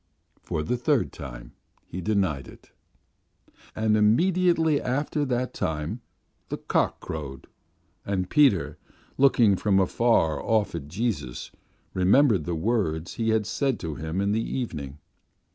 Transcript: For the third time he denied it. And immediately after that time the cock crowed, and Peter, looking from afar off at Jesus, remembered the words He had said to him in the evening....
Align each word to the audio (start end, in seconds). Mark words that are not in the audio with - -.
For 0.41 0.63
the 0.63 0.77
third 0.77 1.13
time 1.13 1.51
he 1.85 2.01
denied 2.01 2.47
it. 2.47 2.71
And 3.75 3.95
immediately 3.95 4.81
after 4.81 5.25
that 5.25 5.53
time 5.53 6.01
the 6.49 6.57
cock 6.57 6.99
crowed, 6.99 7.45
and 8.03 8.27
Peter, 8.27 8.79
looking 9.19 9.55
from 9.55 9.79
afar 9.79 10.41
off 10.43 10.73
at 10.73 10.87
Jesus, 10.87 11.51
remembered 11.93 12.45
the 12.45 12.55
words 12.55 13.13
He 13.13 13.29
had 13.29 13.45
said 13.45 13.79
to 13.81 13.93
him 13.93 14.21
in 14.21 14.31
the 14.31 14.41
evening.... 14.41 14.97